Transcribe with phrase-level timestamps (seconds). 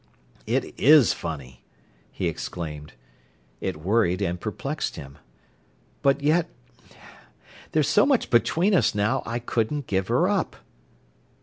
[0.47, 1.63] "It is funny!"
[2.11, 2.93] he exclaimed.
[3.59, 5.19] It worried and perplexed him.
[6.01, 10.55] "But yet—there's so much between us now I couldn't give her up."